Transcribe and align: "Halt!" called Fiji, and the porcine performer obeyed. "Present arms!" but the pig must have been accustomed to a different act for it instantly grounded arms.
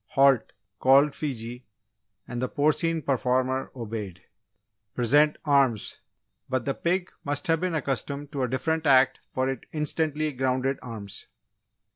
"Halt!" 0.15 0.51
called 0.79 1.13
Fiji, 1.13 1.67
and 2.27 2.41
the 2.41 2.49
porcine 2.49 3.03
performer 3.03 3.69
obeyed. 3.75 4.23
"Present 4.95 5.37
arms!" 5.45 5.97
but 6.49 6.65
the 6.65 6.73
pig 6.73 7.11
must 7.23 7.45
have 7.45 7.61
been 7.61 7.75
accustomed 7.75 8.31
to 8.31 8.41
a 8.41 8.47
different 8.49 8.87
act 8.87 9.19
for 9.31 9.47
it 9.47 9.67
instantly 9.71 10.33
grounded 10.33 10.79
arms. 10.81 11.27